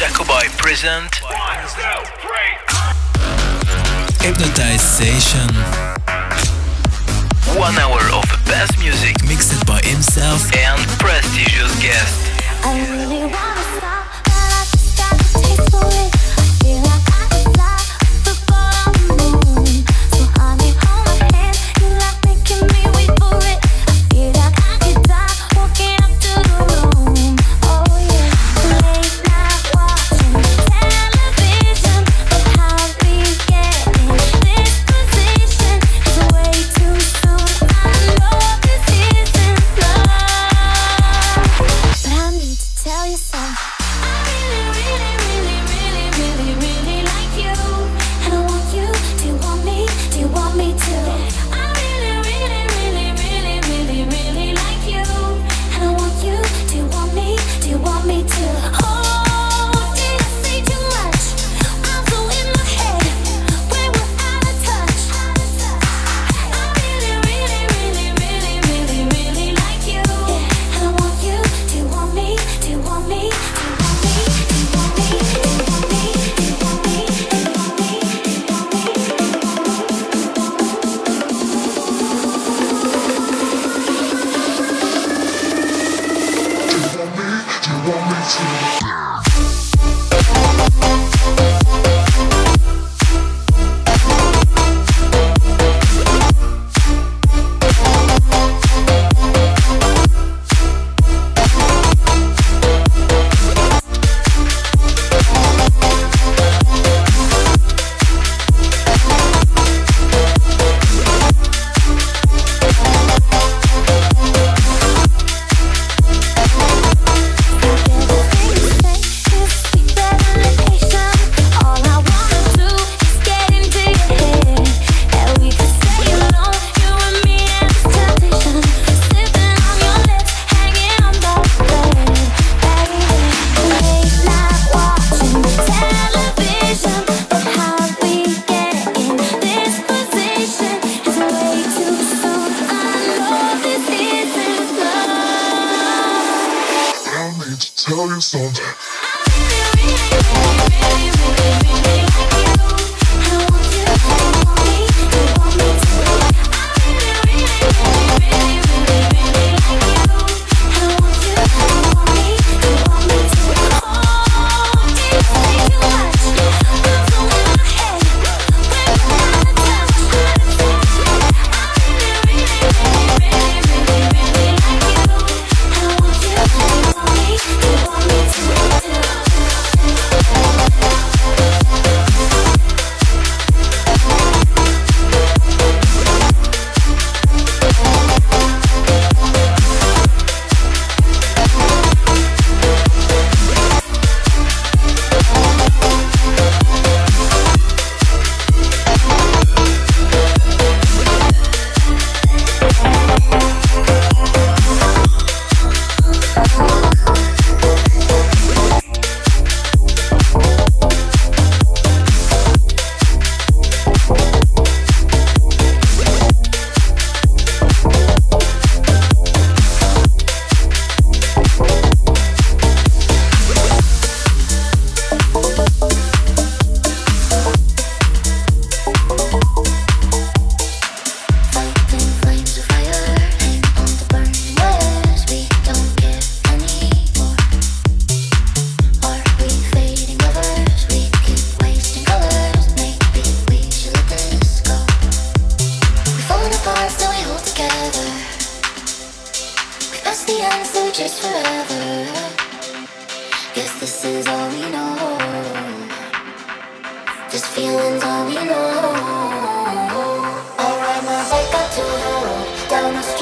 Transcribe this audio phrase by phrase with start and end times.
[0.00, 1.82] Jacobi present One, two,
[2.24, 2.56] three.
[4.26, 5.54] Hypnotization.
[7.60, 12.30] One hour of best music mixed by himself and prestigious guests.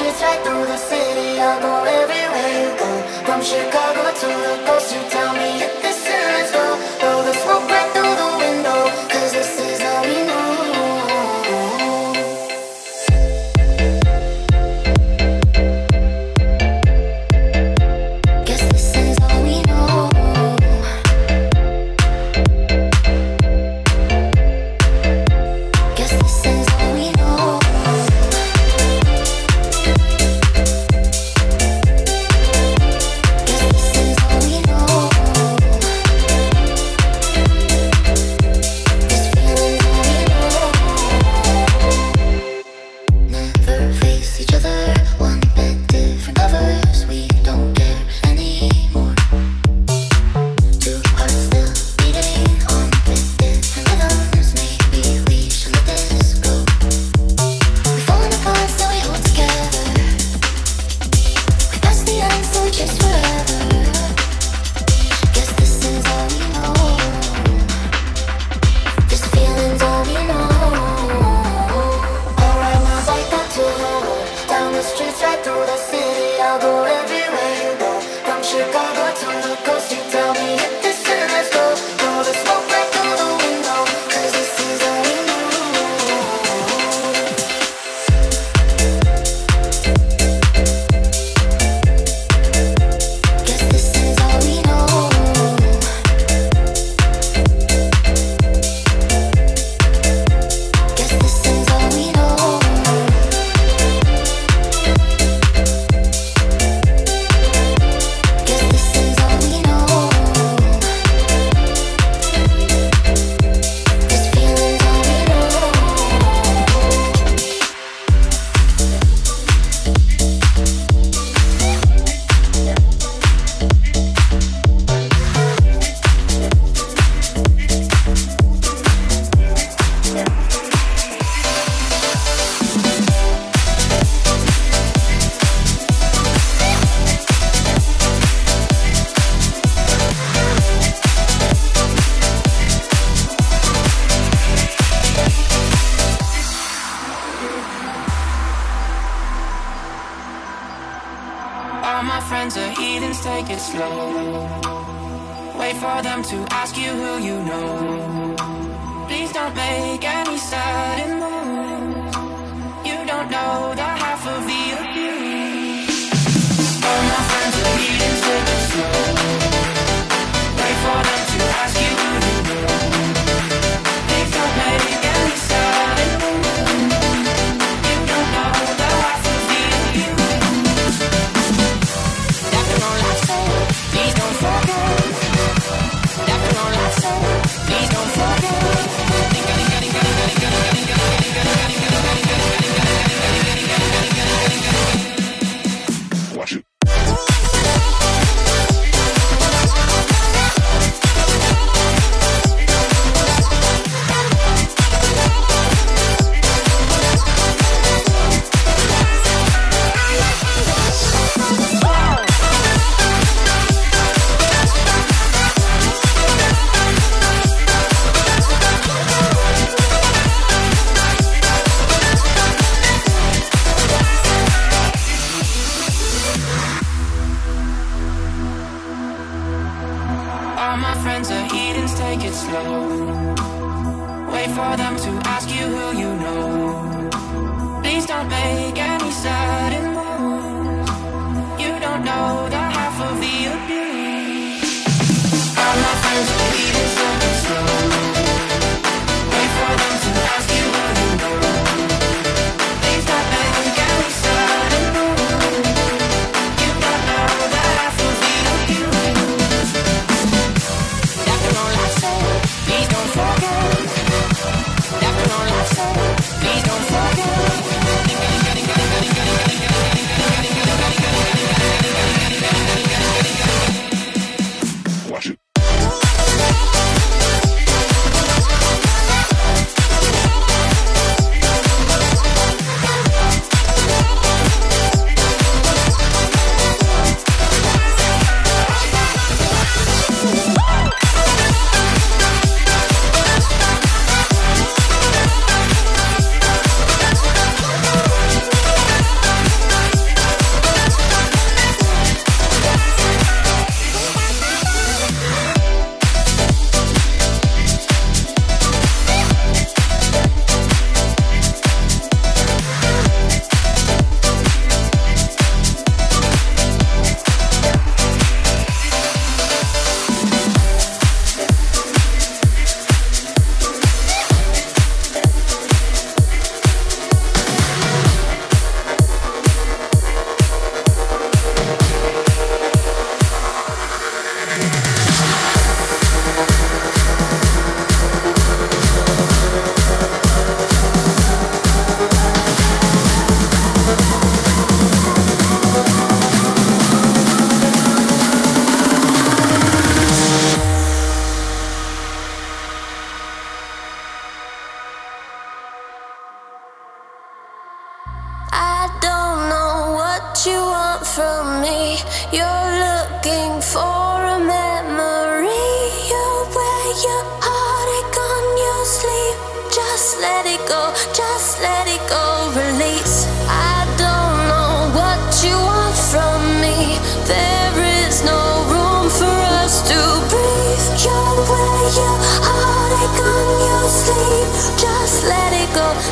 [0.09, 1.68] streets right through the city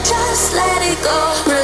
[0.03, 1.56] just let it go,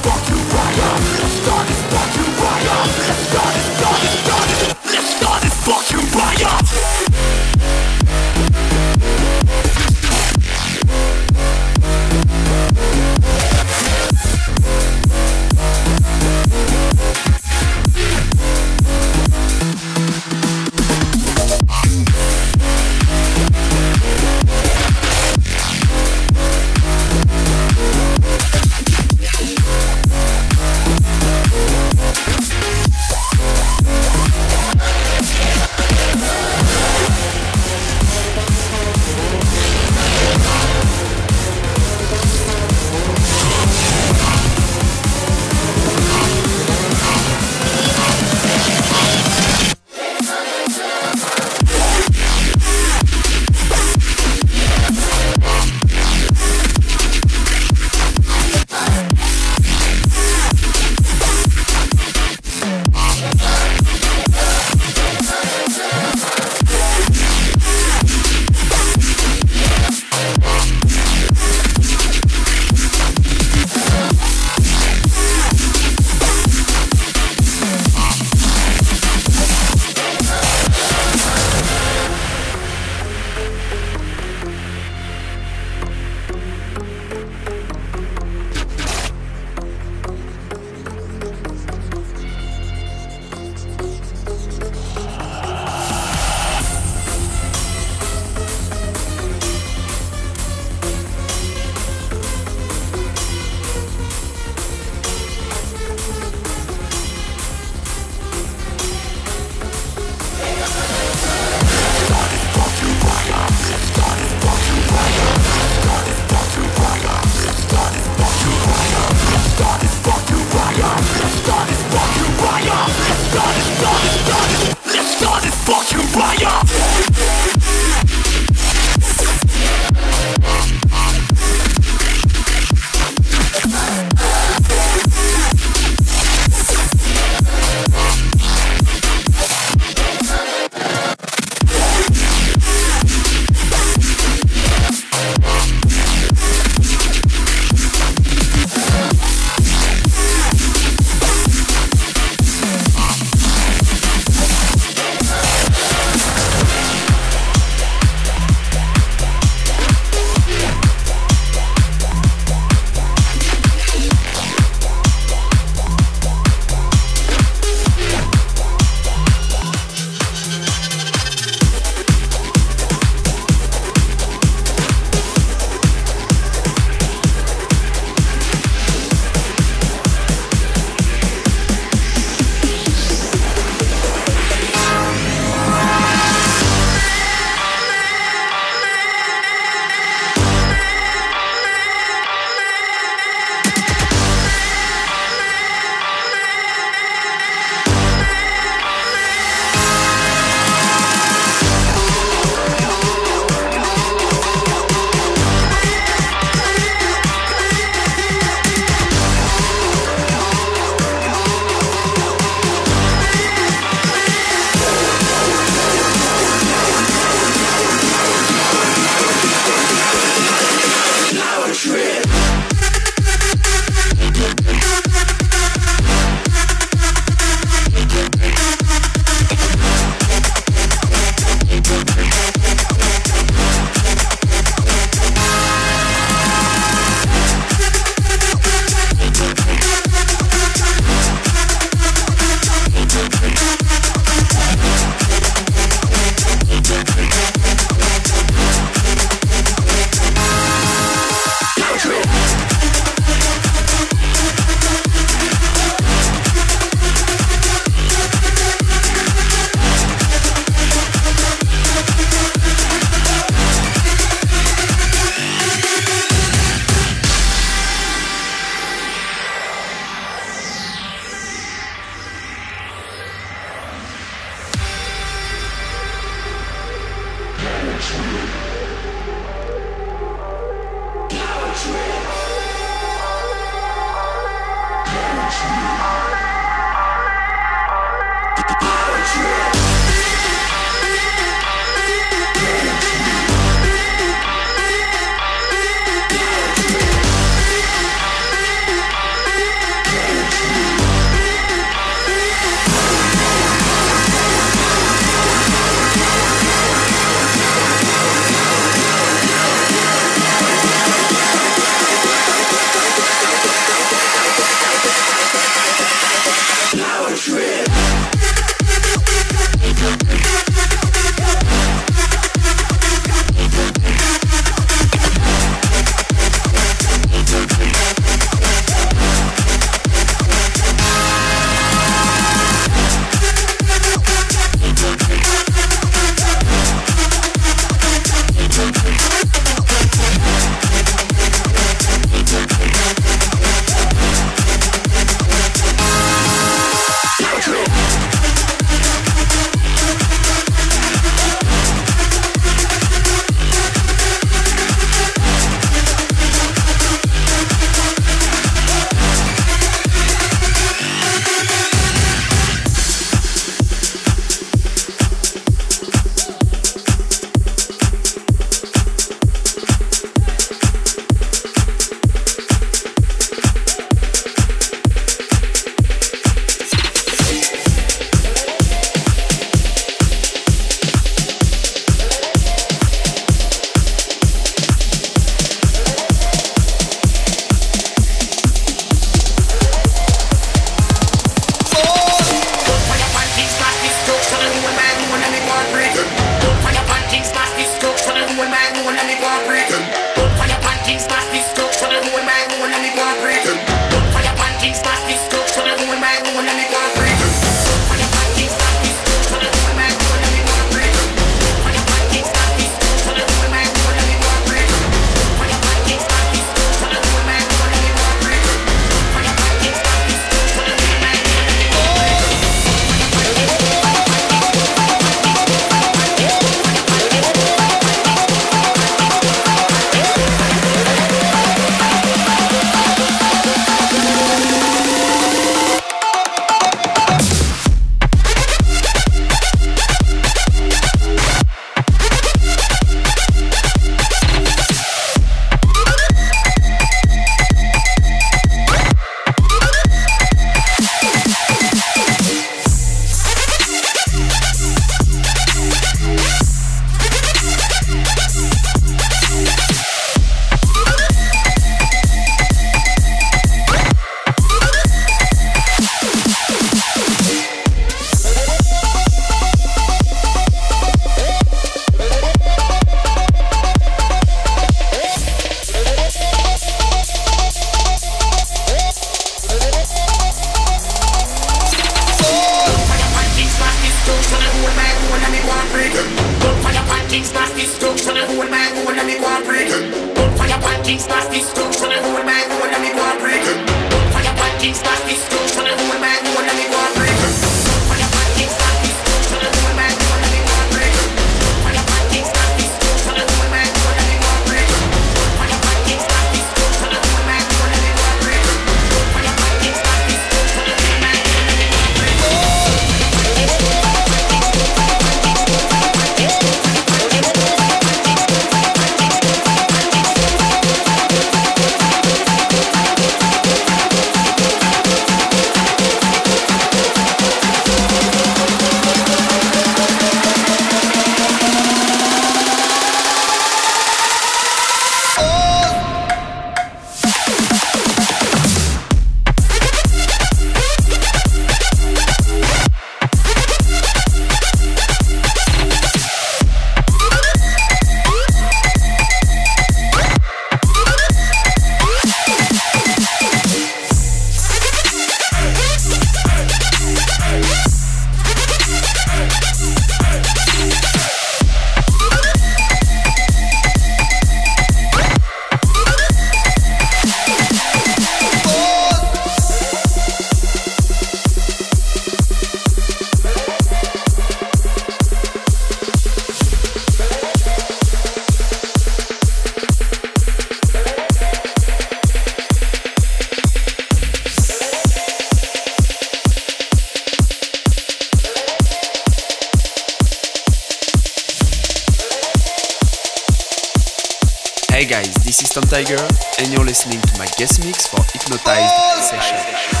[595.79, 596.27] Tiger,
[596.59, 600.00] and you're listening to my guest mix for Hypnotized Session.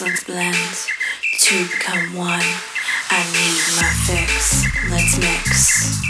[0.00, 0.56] Let's blend,
[1.40, 2.40] to become one.
[3.10, 6.00] I need my fix, let's mix.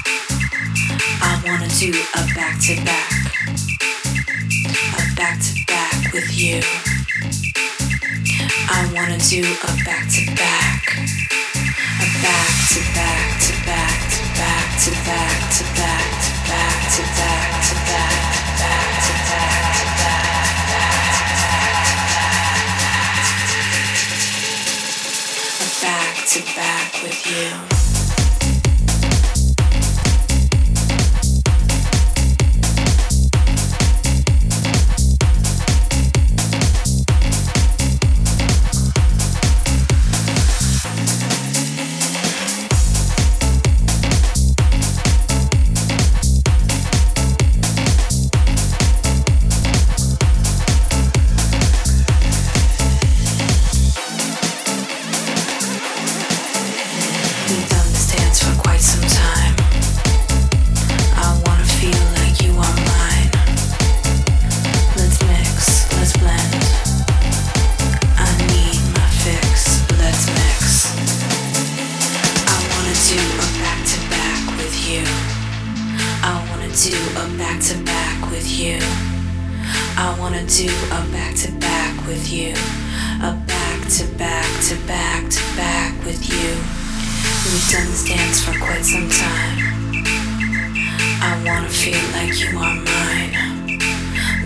[1.20, 3.10] I wanna do a back to back,
[4.94, 6.62] a back to back with you.
[8.70, 10.94] I wanna do a back to back,
[11.98, 17.02] a back to back to back to back to back to back to back to
[17.18, 20.29] back to back to back to back to back
[26.30, 27.79] sit back with you.
[88.10, 89.58] dance for quite some time.
[91.22, 93.78] I wanna feel like you are mine.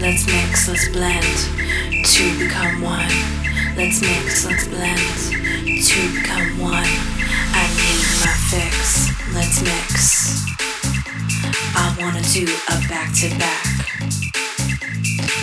[0.04, 1.36] Let's mix, let's blend,
[2.04, 3.14] to become one.
[3.74, 5.00] Let's mix, let's blend,
[5.64, 6.92] to become one.
[7.56, 10.44] I need my fix, let's mix.
[11.74, 13.64] I wanna do a back to back,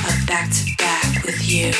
[0.05, 1.73] a back to back with you.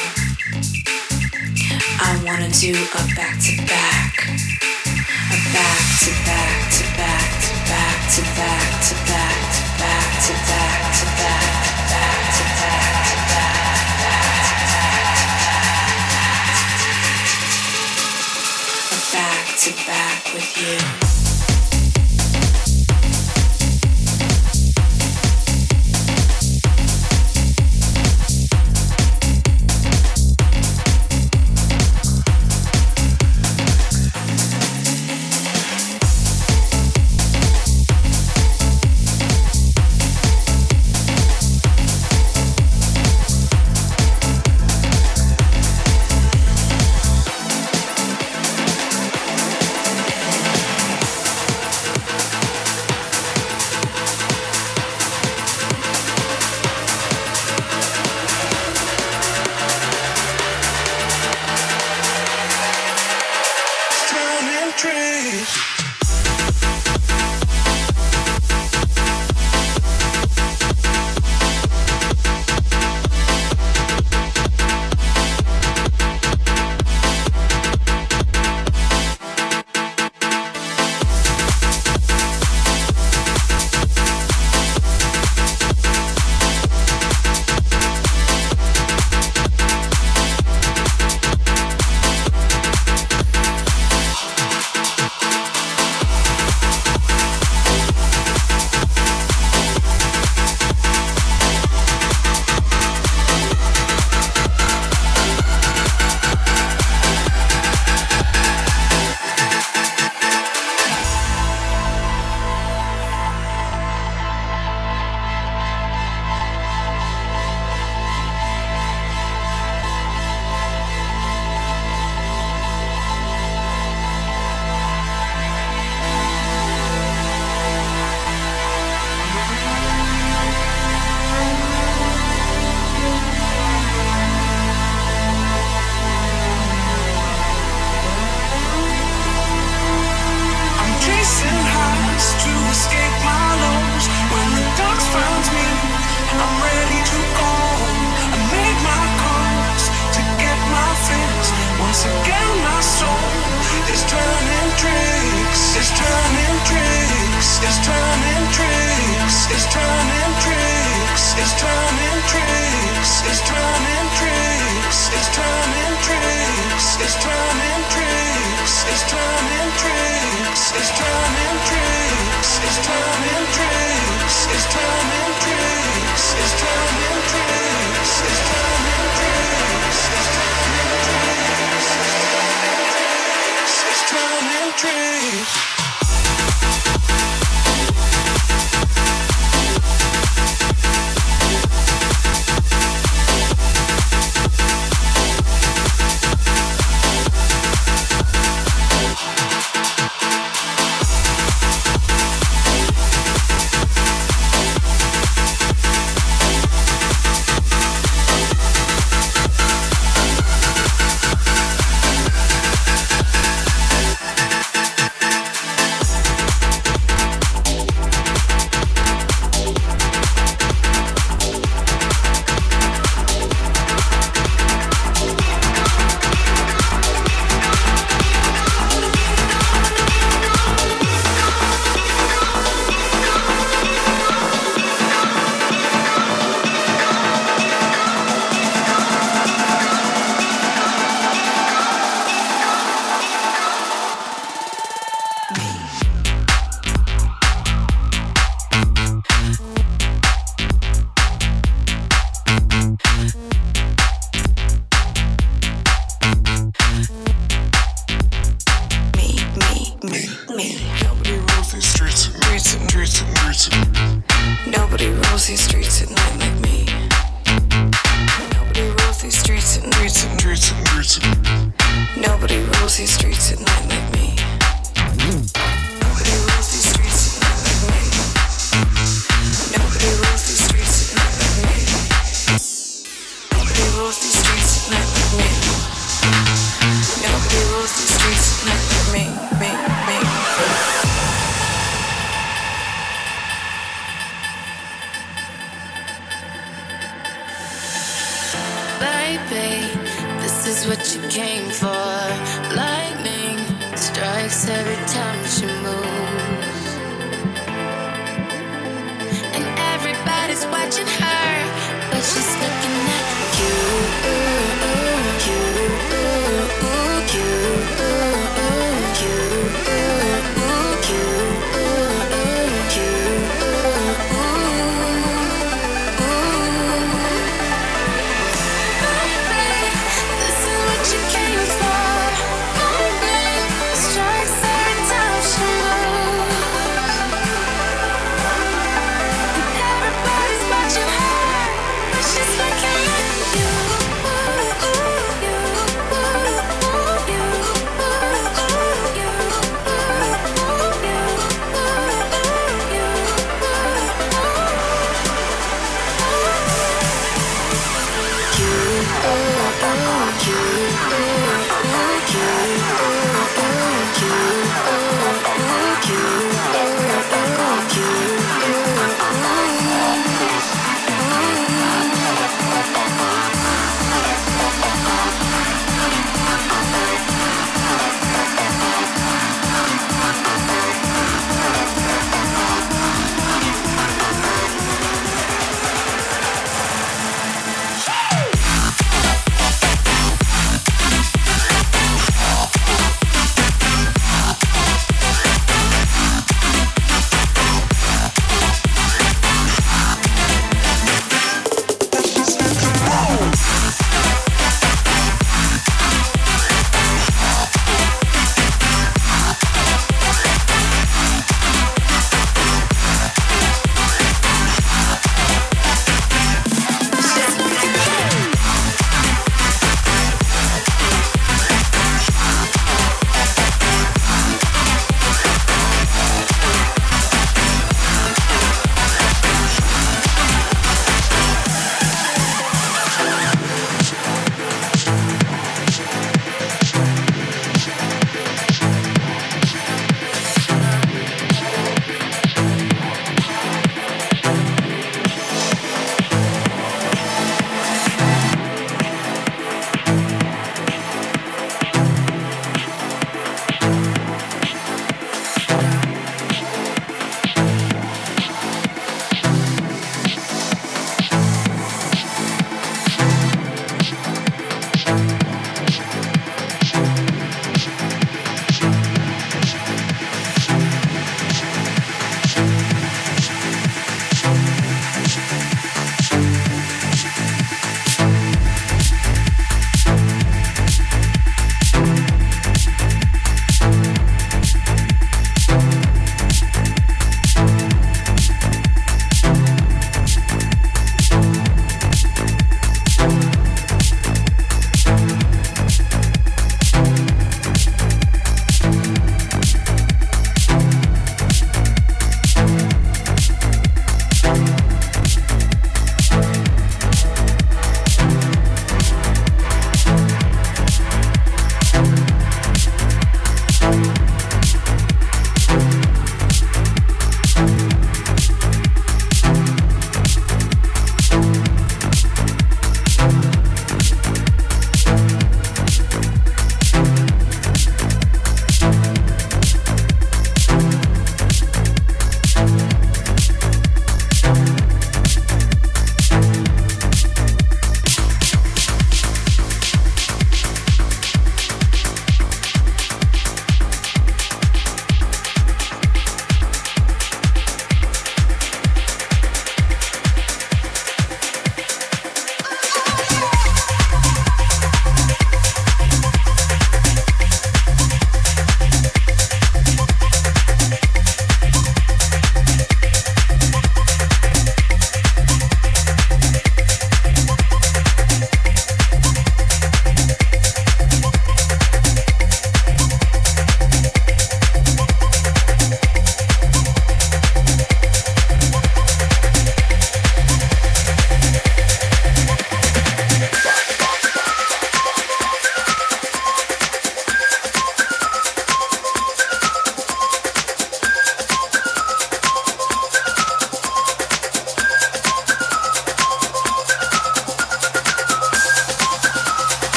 [2.02, 4.51] I wanna do a back to back
[19.12, 21.11] back to back with you.